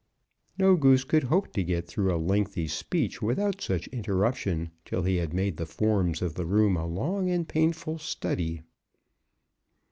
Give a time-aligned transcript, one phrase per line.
[0.57, 5.17] No Goose could hope to get through a lengthy speech without such interruption till he
[5.17, 8.63] had made the Forms of the Room a long and painful study.